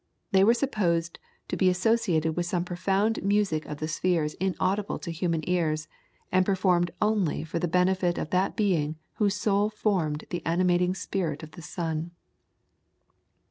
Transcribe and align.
They 0.31 0.43
were 0.43 0.55
supposed 0.55 1.19
to 1.47 1.55
be 1.55 1.69
associated 1.69 2.35
with 2.35 2.47
some 2.47 2.65
profound 2.65 3.21
music 3.21 3.67
of 3.67 3.77
the 3.77 3.87
spheres 3.87 4.33
inaudible 4.39 4.97
to 4.97 5.11
human 5.11 5.47
ears, 5.47 5.87
and 6.31 6.43
performed 6.43 6.89
only 6.99 7.43
for 7.43 7.59
the 7.59 7.67
benefit 7.67 8.17
of 8.17 8.31
that 8.31 8.55
being 8.55 8.95
whose 9.17 9.35
soul 9.35 9.69
formed 9.69 10.25
the 10.31 10.43
animating 10.43 10.95
spirit 10.95 11.43
of 11.43 11.51
the 11.51 11.61
sun. 11.61 12.13